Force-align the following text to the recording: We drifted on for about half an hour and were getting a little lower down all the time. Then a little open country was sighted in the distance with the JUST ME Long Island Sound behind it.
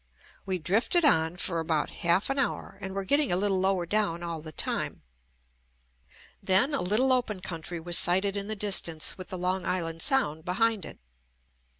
We 0.47 0.57
drifted 0.57 1.05
on 1.05 1.37
for 1.37 1.59
about 1.59 1.91
half 2.01 2.31
an 2.31 2.39
hour 2.39 2.79
and 2.81 2.95
were 2.95 3.03
getting 3.03 3.31
a 3.31 3.37
little 3.37 3.59
lower 3.59 3.85
down 3.85 4.23
all 4.23 4.41
the 4.41 4.51
time. 4.51 5.03
Then 6.41 6.73
a 6.73 6.81
little 6.81 7.13
open 7.13 7.39
country 7.39 7.79
was 7.79 7.99
sighted 7.99 8.35
in 8.35 8.47
the 8.47 8.55
distance 8.55 9.15
with 9.15 9.27
the 9.27 9.37
JUST 9.37 9.41
ME 9.41 9.43
Long 9.47 9.65
Island 9.67 10.01
Sound 10.01 10.43
behind 10.43 10.85
it. 10.85 10.97